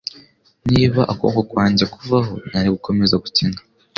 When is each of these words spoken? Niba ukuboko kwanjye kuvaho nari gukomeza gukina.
Niba 0.69 1.01
ukuboko 1.13 1.39
kwanjye 1.51 1.83
kuvaho 1.93 2.33
nari 2.51 2.67
gukomeza 2.75 3.15
gukina. 3.23 3.57